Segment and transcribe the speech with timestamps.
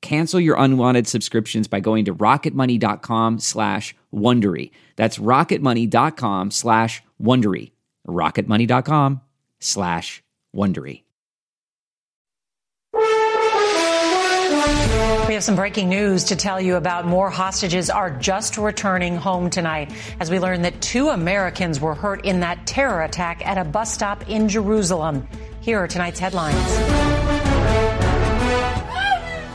[0.00, 4.70] Cancel your unwanted subscriptions by going to rocketmoney.com slash Wondery.
[4.96, 7.72] That's rocketmoney.com slash Wondery.
[8.06, 9.20] rocketmoney.com
[9.60, 10.22] slash
[10.54, 11.02] Wondery.
[15.28, 17.06] We have some breaking news to tell you about.
[17.06, 22.24] More hostages are just returning home tonight as we learn that two Americans were hurt
[22.24, 25.28] in that terror attack at a bus stop in Jerusalem.
[25.60, 27.37] Here are tonight's headlines.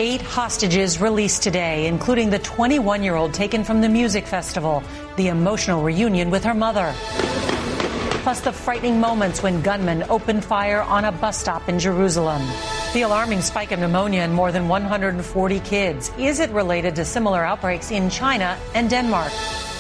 [0.04, 4.84] Eight hostages released today, including the 21 year old taken from the music festival,
[5.16, 6.94] the emotional reunion with her mother.
[8.24, 12.42] Plus, the frightening moments when gunmen opened fire on a bus stop in Jerusalem.
[12.94, 16.12] The alarming spike of pneumonia in more than 140 kids.
[16.18, 19.32] Is it related to similar outbreaks in China and Denmark?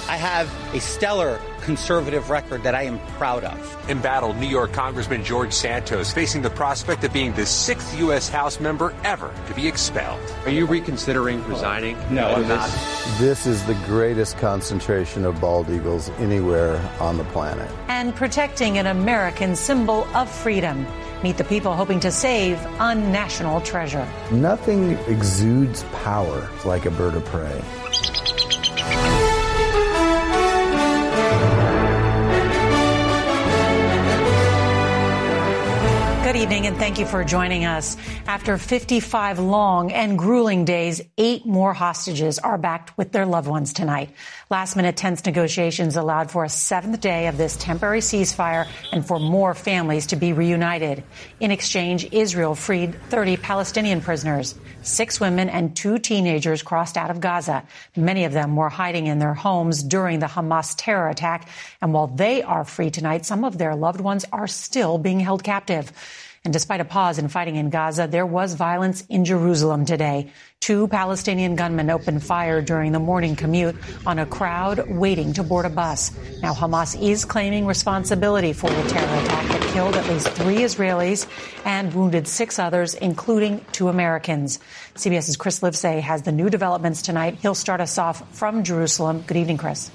[0.08, 3.90] I have a stellar conservative record that I am proud of.
[3.90, 8.28] Embattled New York Congressman George Santos facing the prospect of being the sixth U.S.
[8.28, 10.20] House member ever to be expelled.
[10.46, 11.98] Are you reconsidering resigning?
[12.14, 12.70] No, I'm not.
[13.18, 17.70] This is the greatest concentration of bald eagles anywhere on the planet.
[17.88, 20.86] And protecting an American symbol of freedom.
[21.24, 24.06] Meet the people hoping to save a national treasure.
[24.32, 27.62] Nothing exudes power like a bird of prey.
[36.34, 37.96] Good evening and thank you for joining us.
[38.26, 43.72] After 55 long and grueling days, eight more hostages are back with their loved ones
[43.72, 44.10] tonight.
[44.50, 49.20] Last minute tense negotiations allowed for a seventh day of this temporary ceasefire and for
[49.20, 51.04] more families to be reunited.
[51.40, 54.56] In exchange, Israel freed 30 Palestinian prisoners.
[54.82, 57.64] Six women and two teenagers crossed out of Gaza.
[57.96, 61.48] Many of them were hiding in their homes during the Hamas terror attack.
[61.80, 65.44] And while they are free tonight, some of their loved ones are still being held
[65.44, 65.92] captive.
[66.46, 70.30] And despite a pause in fighting in Gaza, there was violence in Jerusalem today.
[70.60, 75.66] Two Palestinian gunmen opened fire during the morning commute on a crowd waiting to board
[75.66, 76.12] a bus.
[76.42, 81.28] Now, Hamas is claiming responsibility for the terror attack that killed at least three Israelis
[81.64, 84.60] and wounded six others, including two Americans.
[84.96, 87.38] CBS's Chris Livesay has the new developments tonight.
[87.42, 89.24] He'll start us off from Jerusalem.
[89.26, 89.92] Good evening, Chris.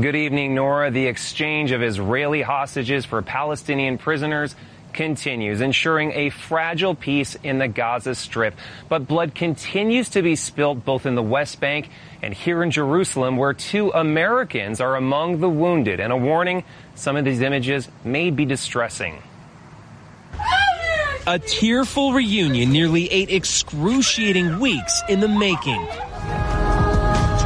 [0.00, 0.92] Good evening, Norah.
[0.92, 4.54] The exchange of Israeli hostages for Palestinian prisoners
[4.92, 8.54] continues, ensuring a fragile peace in the Gaza Strip.
[8.88, 11.88] But blood continues to be spilled both in the West Bank
[12.22, 15.98] and here in Jerusalem, where two Americans are among the wounded.
[15.98, 16.62] And a warning
[16.94, 19.20] some of these images may be distressing.
[21.26, 25.88] A tearful reunion nearly eight excruciating weeks in the making.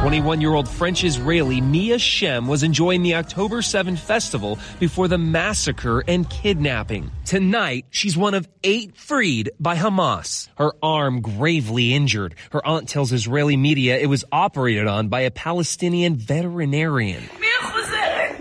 [0.03, 5.17] 21 year old French Israeli Mia Schem was enjoying the October 7 festival before the
[5.17, 7.09] massacre and kidnapping.
[7.23, 10.49] Tonight, she's one of eight freed by Hamas.
[10.57, 12.35] Her arm gravely injured.
[12.51, 17.23] Her aunt tells Israeli media it was operated on by a Palestinian veterinarian.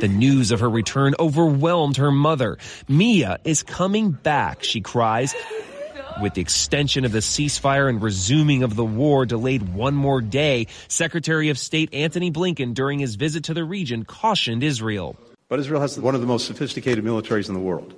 [0.00, 2.58] The news of her return overwhelmed her mother.
[2.88, 5.32] Mia is coming back, she cries.
[6.20, 10.66] With the extension of the ceasefire and resuming of the war delayed one more day,
[10.88, 15.16] Secretary of State Antony Blinken, during his visit to the region, cautioned Israel.
[15.48, 17.94] But Israel has one of the most sophisticated militaries in the world.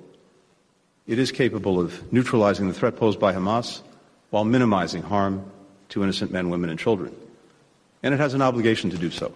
[1.07, 3.81] It is capable of neutralizing the threat posed by Hamas
[4.29, 5.49] while minimizing harm
[5.89, 7.15] to innocent men, women, and children.
[8.01, 9.33] And it has an obligation to do so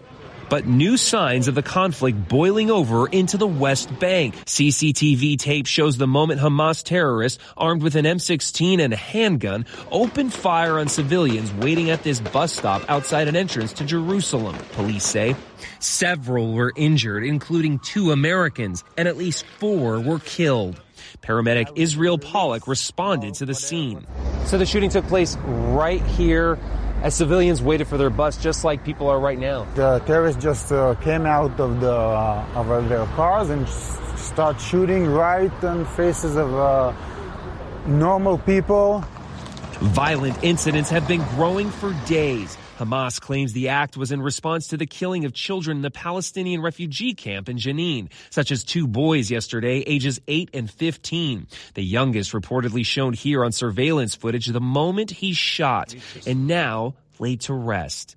[0.49, 4.35] but new signs of the conflict boiling over into the West Bank.
[4.45, 10.33] CCTV tape shows the moment Hamas terrorists, armed with an M16 and a handgun, opened
[10.33, 15.35] fire on civilians waiting at this bus stop outside an entrance to Jerusalem, police say.
[15.79, 20.81] Several were injured, including two Americans, and at least four were killed.
[21.21, 24.05] Paramedic Israel Pollock responded to the scene.
[24.45, 26.57] So the shooting took place right here
[27.01, 29.65] as civilians waited for their bus, just like people are right now.
[29.75, 33.67] The terrorists just uh, came out of the uh, of their cars and
[34.17, 36.93] start shooting right in faces of uh,
[37.85, 39.03] normal people.
[39.79, 42.57] Violent incidents have been growing for days.
[42.79, 46.61] Hamas claims the act was in response to the killing of children in the Palestinian
[46.61, 51.47] refugee camp in Jenin, such as two boys yesterday, ages 8 and 15.
[51.73, 55.93] The youngest reportedly shown here on surveillance footage the moment he shot,
[56.25, 58.15] and now laid to rest.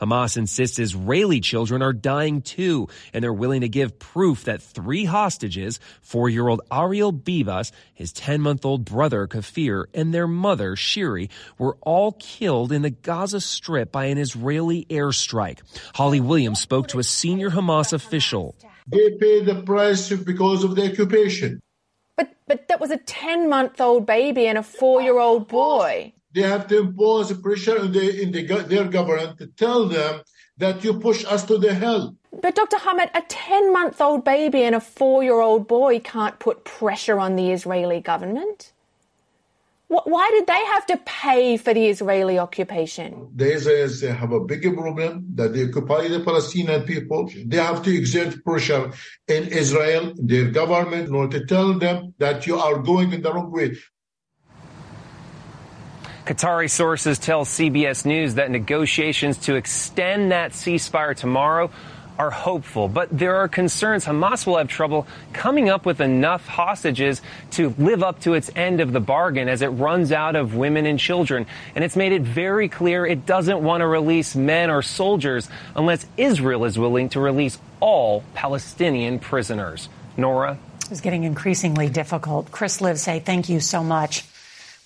[0.00, 5.04] Hamas insists Israeli children are dying too, and they're willing to give proof that three
[5.04, 12.72] hostages, four-year-old Ariel Bibas, his 10-month-old brother Kfir, and their mother Shiri, were all killed
[12.72, 15.60] in the Gaza Strip by an Israeli airstrike.
[15.94, 18.56] Holly Williams spoke to a senior Hamas official.
[18.86, 21.60] They pay the price because of the occupation.
[22.16, 27.32] But, but that was a 10-month-old baby and a four-year-old boy they have to impose
[27.40, 30.22] pressure in, the, in the, their government to tell them
[30.58, 32.16] that you push us to the hell.
[32.42, 32.78] But Dr.
[32.78, 37.18] Hamid, a 10 month old baby and a four year old boy can't put pressure
[37.18, 38.72] on the Israeli government.
[39.88, 43.30] Why did they have to pay for the Israeli occupation?
[43.34, 47.30] The Israelis have a bigger problem that they occupy the Palestinian people.
[47.46, 48.92] They have to exert pressure
[49.28, 53.32] in Israel, their government, in order to tell them that you are going in the
[53.32, 53.78] wrong way.
[56.28, 61.70] Qatari sources tell CBS News that negotiations to extend that ceasefire tomorrow
[62.18, 67.22] are hopeful, but there are concerns Hamas will have trouble coming up with enough hostages
[67.52, 70.84] to live up to its end of the bargain as it runs out of women
[70.84, 71.46] and children.
[71.74, 76.04] And it's made it very clear it doesn't want to release men or soldiers unless
[76.18, 79.88] Israel is willing to release all Palestinian prisoners.
[80.18, 80.58] Norah?
[80.90, 82.50] It's getting increasingly difficult.
[82.50, 84.24] Chris Livesay, thank you so much.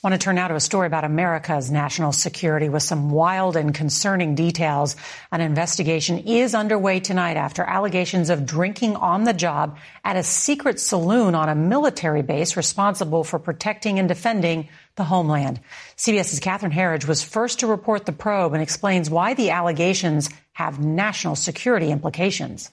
[0.02, 3.72] Want to turn now to a story about America's national security with some wild and
[3.72, 4.96] concerning details.
[5.30, 10.80] An investigation is underway tonight after allegations of drinking on the job at a secret
[10.80, 15.60] saloon on a military base responsible for protecting and defending the homeland.
[15.96, 20.84] CBS's Catherine Herridge was first to report the probe and explains why the allegations have
[20.84, 22.72] national security implications.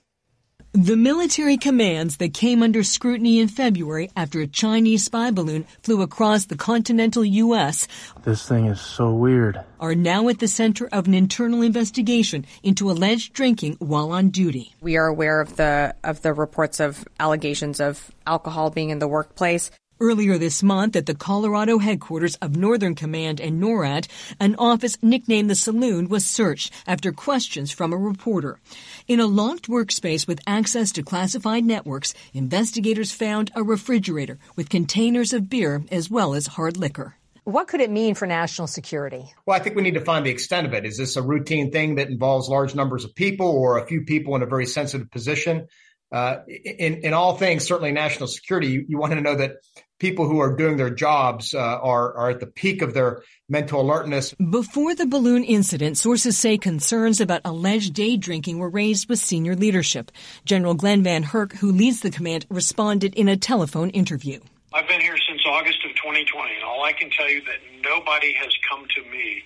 [0.73, 6.03] The military commands that came under scrutiny in February after a Chinese spy balloon flew
[6.03, 7.87] across the continental U.S.
[8.23, 9.59] This thing is so weird.
[9.79, 14.75] Are now at the center of an internal investigation into alleged drinking while on duty.
[14.79, 19.07] We are aware of the of the reports of allegations of alcohol being in the
[19.07, 19.71] workplace.
[20.01, 24.07] Earlier this month, at the Colorado headquarters of Northern Command and NORAD,
[24.39, 28.61] an office nicknamed the Saloon was searched after questions from a reporter.
[29.09, 35.33] In a locked workspace with access to classified networks, investigators found a refrigerator with containers
[35.33, 37.17] of beer as well as hard liquor.
[37.43, 39.33] What could it mean for national security?
[39.45, 40.85] Well, I think we need to find the extent of it.
[40.85, 44.33] Is this a routine thing that involves large numbers of people or a few people
[44.37, 45.67] in a very sensitive position?
[46.09, 49.57] Uh, in, in all things, certainly national security, you, you want to know that
[49.99, 53.81] people who are doing their jobs uh, are, are at the peak of their mental
[53.81, 54.33] alertness.
[54.35, 59.55] Before the balloon incident, sources say concerns about alleged day drinking were raised with senior
[59.55, 60.11] leadership.
[60.45, 64.39] General Glen VanHerck, who leads the command, responded in a telephone interview.
[64.73, 68.33] I've been here since August of 2020, and all I can tell you that nobody
[68.33, 69.43] has come to me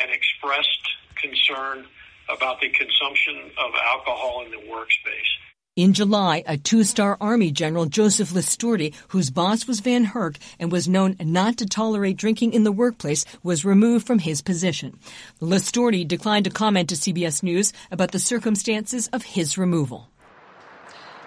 [0.00, 0.68] and expressed
[1.16, 1.86] concern
[2.28, 5.30] about the consumption of alcohol in the workspace.
[5.74, 11.16] In July, a two-star Army General, Joseph Lestorti, whose boss was VanHerck and was known
[11.18, 14.98] not to tolerate drinking in the workplace, was removed from his position.
[15.40, 20.11] Lestorti declined to comment to CBS News about the circumstances of his removal.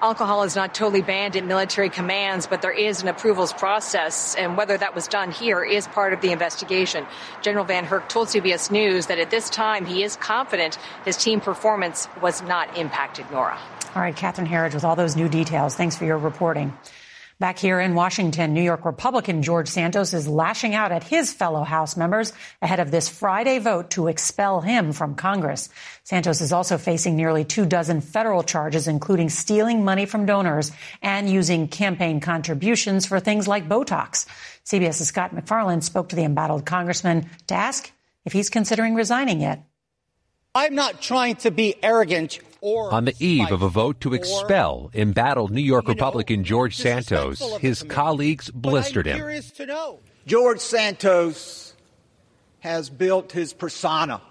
[0.02, 4.58] Alcohol is not totally banned in military commands, but there is an approvals process, and
[4.58, 7.06] whether that was done here is part of the investigation.
[7.42, 12.10] General VanHerck told CBS News that at this time he is confident his team performance
[12.22, 13.58] was not impacted, Norah.
[13.96, 15.75] All right, Catherine Herridge with all those new details.
[15.75, 16.78] Thanks for your reporting.
[17.38, 21.63] Back here in Washington, New York Republican George Santos is lashing out at his fellow
[21.63, 25.68] House members ahead of this Friday vote to expel him from Congress.
[26.06, 31.30] Santos is also facing nearly two dozen federal charges, including stealing money from donors and
[31.30, 34.25] using campaign contributions for things like Botox.
[34.63, 37.92] CBS's Scott MacFarlane spoke to the embattled congressman to ask
[38.24, 39.62] if he's considering resigning yet.
[40.58, 45.51] I'm not trying to be arrogant on the eve of a vote to expel embattled
[45.51, 49.41] New York Republican George Santos, his colleagues blistered him.
[50.25, 51.75] George Santos
[52.60, 54.22] has built his persona,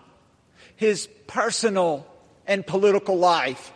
[0.75, 2.07] his personal
[2.47, 3.73] and political life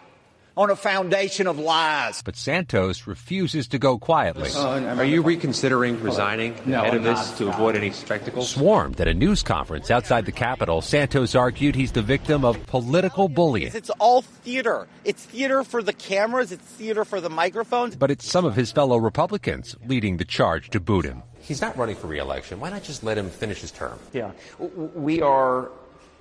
[0.58, 2.20] on a foundation of lies.
[2.20, 4.50] But Santos refuses to go quietly.
[4.50, 8.50] Uh, are you reconsidering resigning no, ahead of this to avoid any spectacles?
[8.50, 13.28] Swarmed at a news conference outside the Capitol, Santos argued he's the victim of political
[13.28, 13.70] bullying.
[13.72, 14.88] It's all theater.
[15.04, 17.94] It's theater for the cameras, it's theater for the microphones.
[17.94, 21.22] But it's some of his fellow Republicans leading the charge to boot him.
[21.40, 22.58] He's not running for reelection.
[22.58, 23.96] Why not just let him finish his term?
[24.12, 24.32] Yeah.
[24.58, 25.70] We are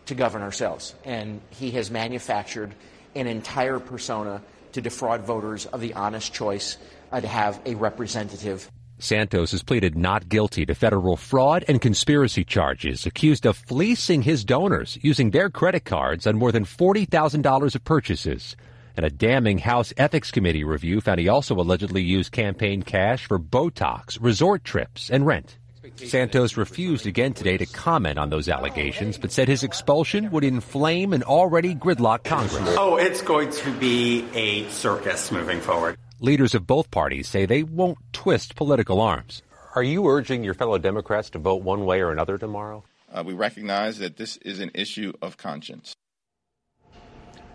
[0.06, 2.76] to govern ourselves, and he has manufactured
[3.18, 4.42] an entire persona
[4.74, 6.78] to defraud voters of the honest choice
[7.12, 8.70] uh, to have a representative.
[9.00, 14.44] Santos has pleaded not guilty to federal fraud and conspiracy charges, accused of fleecing his
[14.44, 18.56] donors using their credit cards on more than $40,000 of purchases.
[18.96, 23.38] And a damning House Ethics Committee review found he also allegedly used campaign cash for
[23.38, 25.60] Botox, resort trips, and rent.
[25.96, 31.14] Santos refused again today to comment on those allegations, but said his expulsion would inflame
[31.14, 32.76] an already gridlocked Congress.
[32.78, 35.98] Oh, it's going to be a circus moving forward.
[36.20, 39.42] Leaders of both parties say they won't twist political arms.
[39.76, 42.84] Are you urging your fellow Democrats to vote one way or another tomorrow?
[43.12, 45.94] Uh, we recognize that this is an issue of conscience.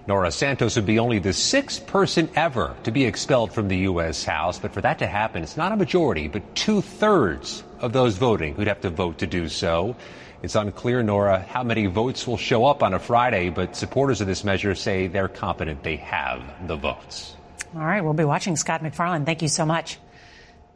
[0.06, 4.24] Norah Santos would be only the sixth person ever to be expelled from the U.S.
[4.24, 8.16] House, but for that to happen, it's not a majority, but two thirds of those
[8.16, 9.96] voting who'd have to vote to do so.
[10.42, 14.26] It's unclear, Norah, how many votes will show up on a Friday, but supporters of
[14.26, 17.36] this measure say they're confident they have the votes.
[17.74, 19.98] All right, we'll be watching Scott MacFarlane, Thank you so much.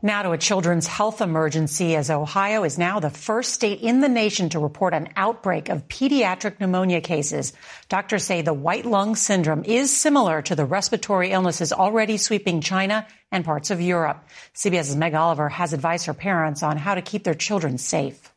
[0.03, 4.11] Now to a children's health emergency as Ohio is now the first state in the
[4.11, 7.55] nation to report an outbreak of pediatric pneumonia cases.
[7.89, 13.07] Doctors say the white lung syndrome is similar to the respiratory illnesses already sweeping China
[13.33, 14.23] and parts of Europe.
[14.55, 18.33] CBS's Meg Oliver has advice for parents on how to keep their children safe.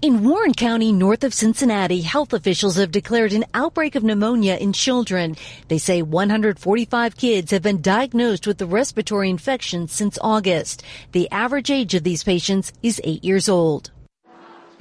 [0.00, 4.72] In Warren County, north of Cincinnati, health officials have declared an outbreak of pneumonia in
[4.72, 5.34] children.
[5.66, 10.84] They say 145 kids have been diagnosed with the respiratory infection since August.
[11.10, 13.90] The average age of these patients is eight years old.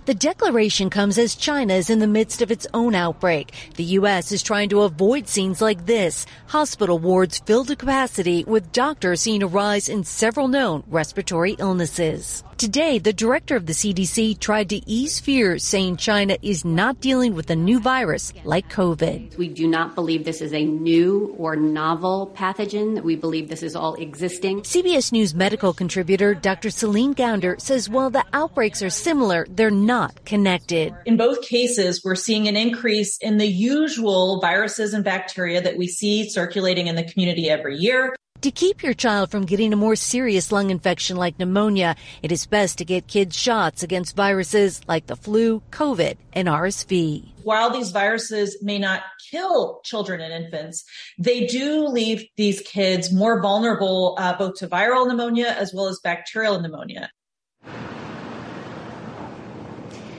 [0.05, 3.53] The declaration comes as China is in the midst of its own outbreak.
[3.75, 4.31] The U.S.
[4.31, 6.27] is trying to avoid scenes like this.
[6.45, 12.43] Hospital wards filled to capacity with doctors seeing a rise in several known respiratory illnesses.
[12.57, 17.35] Today, the director of the CDC tried to ease fears, saying China is not dealing
[17.35, 19.37] with a new virus like COVID.
[19.37, 23.03] We do not believe this is a new or novel pathogen.
[23.03, 24.61] We believe this is all existing.
[24.61, 26.71] CBS News medical contributor Dr.
[26.71, 30.95] Celine Gounder says while the outbreaks are similar, they're not connected.
[31.05, 35.85] In both cases, we're seeing an increase in the usual viruses and bacteria that we
[35.85, 38.15] see circulating in the community every year.
[38.41, 42.45] To keep your child from getting a more serious lung infection like pneumonia, it is
[42.45, 47.31] best to get kids shots against viruses like the flu, COVID, and RSV.
[47.43, 49.01] While these viruses may not
[49.31, 50.83] kill children and infants,
[51.17, 55.99] they do leave these kids more vulnerable uh, both to viral pneumonia as well as
[56.03, 57.09] bacterial pneumonia.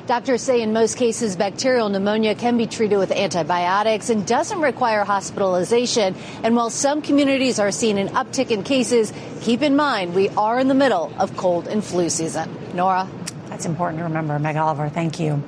[0.09, 5.05] Doctors say in most cases, bacterial pneumonia can be treated with antibiotics and doesn't require
[5.05, 6.17] hospitalization.
[6.43, 9.13] And while some communities are seeing an uptick in cases,
[9.43, 12.49] keep in mind we are in the middle of cold and flu season.
[12.73, 13.07] Norah?
[13.51, 14.39] That's important to remember.
[14.39, 15.45] Meg Oliver, thank you.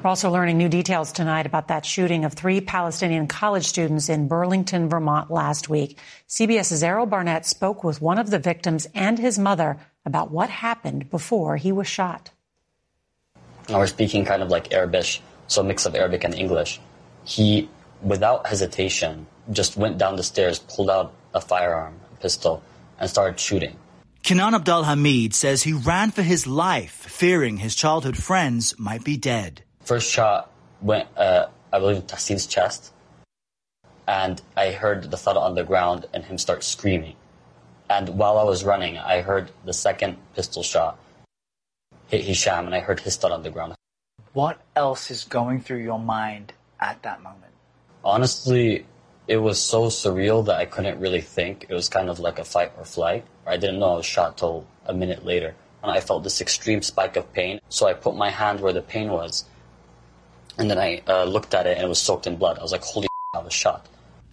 [0.00, 4.28] We're also learning new details tonight about that shooting of three Palestinian college students in
[4.28, 5.98] Burlington, Vermont last week.
[6.28, 11.10] CBS's Errol Barnett spoke with one of the victims and his mother about what happened
[11.10, 12.30] before he was shot.
[13.68, 16.80] I was speaking kind of like Arabic, so a mix of Arabic and English.
[17.24, 17.68] He,
[18.02, 22.62] without hesitation, just went down the stairs, pulled out a firearm, a pistol,
[22.98, 23.76] and started shooting.
[24.22, 29.16] Kenan Abdul Hamid says he ran for his life, fearing his childhood friends might be
[29.16, 29.62] dead.
[29.84, 32.92] First shot went, uh, I believe, in Tahsin's chest,
[34.06, 37.16] and I heard the thud on the ground and him start screaming.
[37.90, 40.98] And while I was running, I heard the second pistol shot
[42.08, 43.74] hit Hisham, and I heard his thud on the ground.
[44.32, 47.52] What else is going through your mind at that moment?
[48.04, 48.86] Honestly,
[49.26, 51.66] it was so surreal that I couldn't really think.
[51.68, 53.24] It was kind of like a fight or flight.
[53.46, 55.54] I didn't know I was shot till a minute later.
[55.82, 57.60] And I felt this extreme spike of pain.
[57.68, 59.44] So I put my hand where the pain was.
[60.56, 62.58] And then I uh, looked at it and it was soaked in blood.
[62.58, 63.86] I was like, holy I was shot.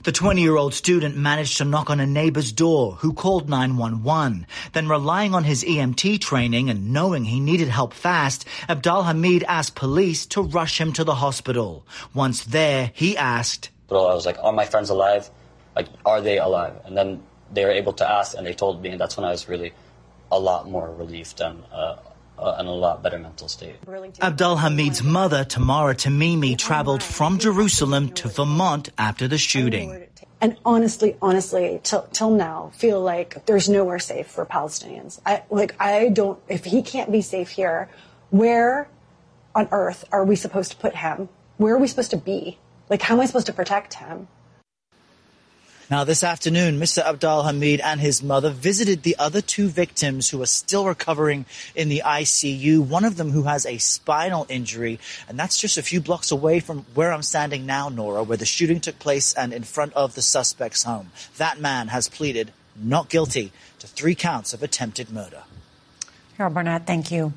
[0.05, 4.45] The 20 year old student managed to knock on a neighbor's door who called 911.
[4.73, 9.73] Then, relying on his EMT training and knowing he needed help fast, Abdul Hamid asked
[9.73, 11.87] police to rush him to the hospital.
[12.13, 15.31] Once there, he asked, But I was like, are my friends alive?
[15.75, 16.79] Like, are they alive?
[16.85, 19.31] And then they were able to ask and they told me, and that's when I
[19.31, 19.73] was really
[20.31, 21.95] a lot more relieved and uh,
[22.37, 23.75] uh, in a lot better mental state.
[24.21, 30.07] Abdul Hamid's mother, Tamara Tamimi, traveled from Jerusalem to Vermont after the shooting.
[30.41, 35.19] And honestly, honestly, till, till now, feel like there's nowhere safe for Palestinians.
[35.25, 37.89] I, like, I don't, if he can't be safe here,
[38.29, 38.89] where
[39.55, 41.29] on earth are we supposed to put him?
[41.57, 42.59] Where are we supposed to be?
[42.89, 44.27] Like, how am I supposed to protect him?
[45.87, 47.05] Now, this afternoon, Mr.
[47.05, 51.89] Abdul Hamid and his mother visited the other two victims who are still recovering in
[51.89, 52.79] the ICU.
[52.79, 54.99] One of them who has a spinal injury,
[55.29, 58.47] and that's just a few blocks away from where I'm standing now, Norah, where the
[58.47, 61.11] shooting took place and in front of the suspect's home.
[61.37, 65.43] That man has pleaded not guilty to three counts of attempted murder.
[66.39, 67.31] Errol Barnett, thank you.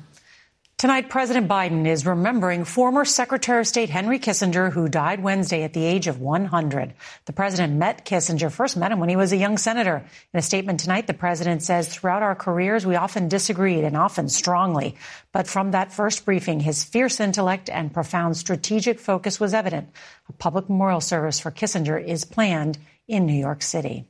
[0.79, 5.73] Tonight, President Biden is remembering former Secretary of State Henry Kissinger, who died Wednesday at
[5.73, 6.93] the age of 100.
[7.25, 10.05] The president met Kissinger, first met him when he was a young senator.
[10.33, 14.29] In a statement tonight, the president says, throughout our careers, we often disagreed and often
[14.29, 14.95] strongly.
[15.33, 19.89] But from that first briefing, his fierce intellect and profound strategic focus was evident.
[20.29, 24.05] A public memorial service for Kissinger is planned in New York City.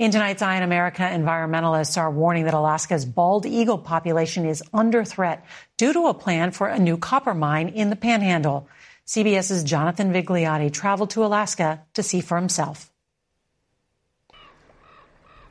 [0.00, 5.04] In tonight's Eye on America, environmentalists are warning that Alaska's bald eagle population is under
[5.04, 5.44] threat
[5.76, 8.66] due to a plan for a new copper mine in the panhandle.
[9.06, 12.90] CBS's Jonathan Vigliotti traveled to Alaska to see for himself.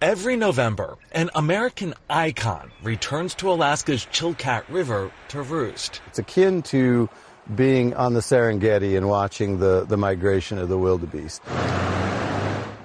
[0.01, 6.01] Every November, an American icon returns to Alaska's Chilkat River to roost.
[6.07, 7.07] It's akin to
[7.53, 11.43] being on the Serengeti and watching the, the migration of the wildebeest.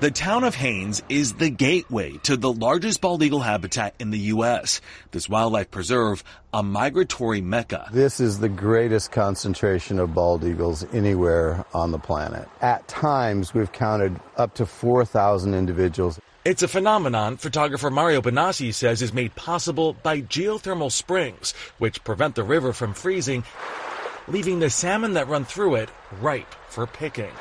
[0.05, 4.19] The town of Haines is the gateway to the largest bald eagle habitat in the
[4.35, 4.83] U.S.
[5.13, 7.89] This wildlife preserve, a migratory mecca.
[7.91, 12.47] This is the greatest concentration of bald eagles anywhere on the planet.
[12.61, 16.21] At times, we've counted up to 4,000 individuals.
[16.45, 22.35] It's a phenomenon photographer Mario Bonassi says is made possible by geothermal springs, which prevent
[22.35, 23.43] the river from freezing,
[24.29, 25.89] leaving the salmon that run through it
[26.21, 27.33] ripe for picking.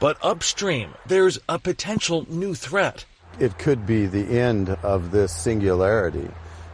[0.00, 3.04] But upstream, there's a potential new threat.
[3.38, 6.28] It could be the end of this singularity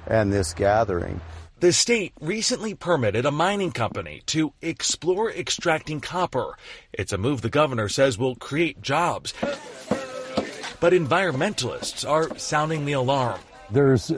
[0.06, 1.20] and this gathering.
[1.58, 6.56] The state recently permitted a mining company to explore extracting copper.
[6.92, 9.34] It's a move the governor says will create jobs.
[10.78, 13.40] But environmentalists are sounding the alarm.
[13.70, 14.10] There's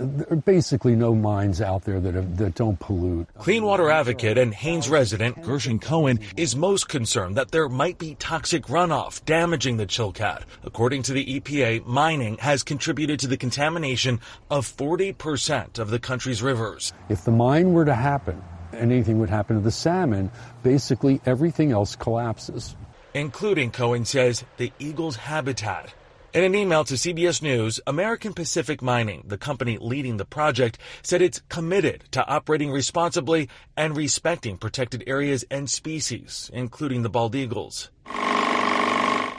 [0.44, 3.28] basically no mines out there that, have, that don't pollute.
[3.38, 8.14] Clean water advocate and Haines resident Gershon Cohen is most concerned that there might be
[8.16, 10.42] toxic runoff damaging the Chilkat.
[10.64, 16.42] According to the EPA, mining has contributed to the contamination of 40% of the country's
[16.42, 16.92] rivers.
[17.08, 20.30] If the mine were to happen, anything would happen to the salmon,
[20.62, 22.76] basically everything else collapses.
[23.14, 25.94] Including, Cohen says, the eagle's habitat.
[26.34, 31.22] In an email to CBS News, American Pacific Mining, the company leading the project, said
[31.22, 37.88] it's committed to operating responsibly and respecting protected areas and species, including the bald eagles.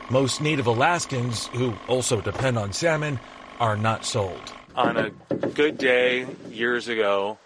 [0.10, 3.20] Most native Alaskans, who also depend on salmon,
[3.60, 4.52] are not sold.
[4.76, 5.12] On a
[5.54, 7.38] good day years ago,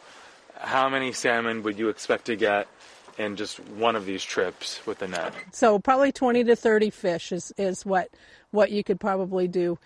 [0.56, 2.70] how many salmon would you expect to get
[3.18, 5.34] in just one of these trips with the net?
[5.52, 8.10] So probably 20 to 30 fish is, is what
[8.54, 9.78] what you could probably do.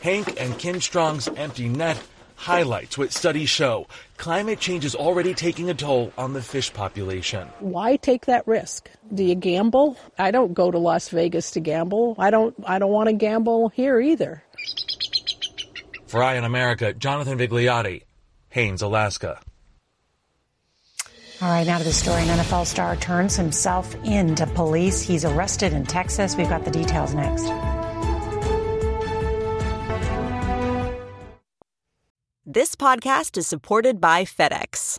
[0.00, 2.00] Hank and Kim Strong's empty net
[2.36, 7.48] highlights what studies show climate change is already taking a toll on the fish population.
[7.58, 8.88] Why take that risk?
[9.12, 9.96] Do you gamble?
[10.18, 12.14] I don't go to Las Vegas to gamble.
[12.18, 14.42] I don't I don't want to gamble here either.
[16.06, 18.04] For Eye on America, Jonathan Vigliotti,
[18.50, 19.40] Haines, Alaska.
[21.40, 22.22] All right, now to the story.
[22.22, 25.00] An NFL star turns himself in to police.
[25.00, 26.36] He's arrested in Texas.
[26.36, 27.44] We've got the details next.
[32.44, 34.98] This podcast is supported by FedEx.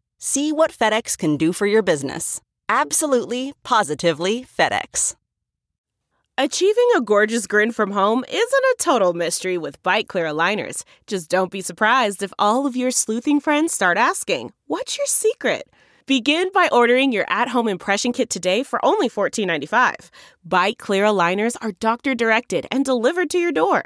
[0.23, 2.41] See what FedEx can do for your business.
[2.69, 5.15] Absolutely, positively FedEx.
[6.37, 10.83] Achieving a gorgeous grin from home isn't a total mystery with Byte Clear aligners.
[11.07, 15.63] Just don't be surprised if all of your sleuthing friends start asking, What's your secret?
[16.05, 20.09] Begin by ordering your at home impression kit today for only $14.95.
[20.47, 23.85] Byte Clear aligners are doctor directed and delivered to your door.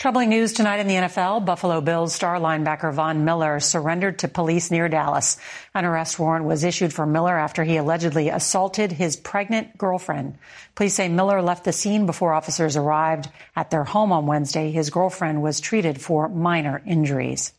[0.00, 1.44] Troubling news tonight in the NFL.
[1.44, 5.36] Buffalo Bills star linebacker Von Miller surrendered to police near Dallas.
[5.74, 10.38] An arrest warrant was issued for Miller after he allegedly assaulted his pregnant girlfriend.
[10.74, 14.70] Police say Miller left the scene before officers arrived at their home on Wednesday.
[14.70, 17.52] His girlfriend was treated for minor injuries.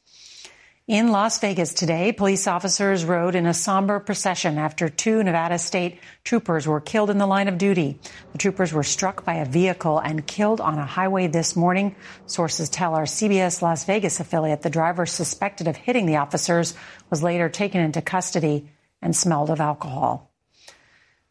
[0.92, 6.00] In Las Vegas today, police officers rode in a somber procession after two Nevada state
[6.26, 7.98] troopers were killed in the line of duty.
[8.34, 11.96] The troopers were struck by a vehicle and killed on a highway this morning.
[12.26, 16.76] Sources tell our CBS Las Vegas affiliate the driver suspected of hitting the officers
[17.10, 18.70] was later taken into custody
[19.02, 20.30] and smelled of alcohol.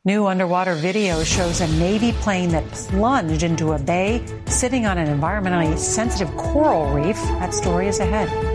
[0.07, 5.21] New underwater video shows a Navy plane that plunged into a bay sitting on an
[5.21, 7.17] environmentally sensitive coral reef.
[7.17, 8.50] That story is ahead.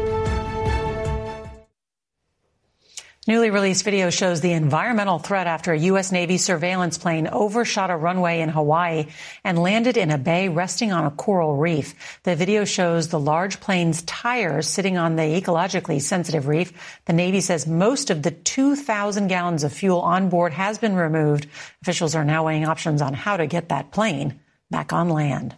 [3.27, 6.11] Newly released video shows the environmental threat after a U.S.
[6.11, 9.07] Navy surveillance plane overshot a runway in Hawaii
[9.43, 12.19] and landed in a bay resting on a coral reef.
[12.21, 16.71] The video shows the large plane's tires sitting on the ecologically sensitive reef.
[17.05, 21.47] The Navy says most of the 2,000 gallons of fuel on board has been removed.
[21.81, 25.55] Officials are now weighing options on how to get that plane back on land.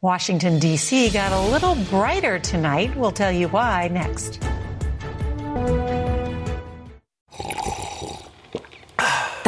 [0.00, 1.10] Washington, D.C.
[1.10, 2.96] got a little brighter tonight.
[2.96, 4.42] We'll tell you why next.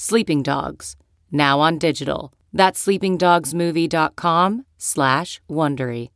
[0.00, 0.94] Sleeping Dogs,
[1.32, 2.32] now on digital.
[2.52, 6.10] That's sleepingdogsmovie.com slash Wondery.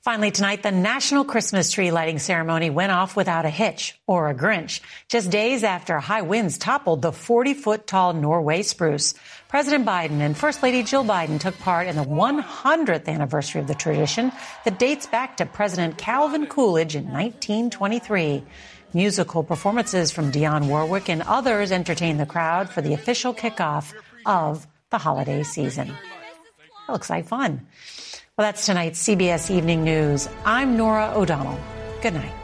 [0.00, 4.34] Finally, tonight, the National Christmas Tree Lighting Ceremony went off without a hitch or a
[4.34, 9.12] Grinch, just days after high winds toppled the 40 foot tall Norway spruce.
[9.48, 13.74] President Biden and First Lady Jill Biden took part in the 100th anniversary of the
[13.74, 14.32] tradition
[14.64, 18.42] that dates back to President Calvin Coolidge in 1923.
[18.94, 23.92] Musical performances from Dionne Warwick and others entertained the crowd for the official kickoff
[24.24, 25.88] of the holiday season.
[25.88, 27.66] That looks like fun.
[28.36, 30.28] Well, that's tonight's CBS Evening News.
[30.44, 31.58] I'm Norah O'Donnell.
[32.02, 32.43] Good night.